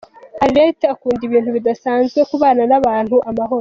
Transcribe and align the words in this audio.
Arlette 0.43 0.85
akunda 0.93 1.21
ibintu 1.25 1.49
bidasanzwe, 1.57 2.19
kubana 2.29 2.63
n’abantu 2.71 3.15
amahoro. 3.29 3.59